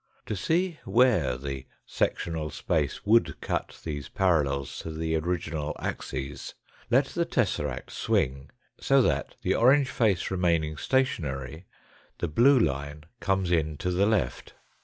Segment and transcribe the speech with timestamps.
[0.25, 6.55] To see where the sectional space would cut these parallels to the original axes
[6.89, 11.67] let the tesseract swing so that, the orange face remaining stationary,
[12.17, 14.55] the blue line cpmes in to the left.